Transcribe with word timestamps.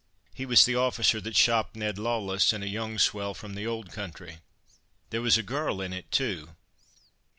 He 0.33 0.47
was 0.47 0.65
the 0.65 0.73
officer 0.75 1.21
that 1.21 1.35
'shopped' 1.35 1.75
Ned 1.75 1.99
Lawless, 1.99 2.53
and 2.53 2.63
a 2.63 2.67
young 2.67 2.97
swell 2.97 3.35
from 3.35 3.53
the 3.53 3.67
old 3.67 3.91
country. 3.91 4.39
There 5.11 5.21
was 5.21 5.37
a 5.37 5.43
girl 5.43 5.79
in 5.79 5.93
it 5.93 6.09
too. 6.11 6.55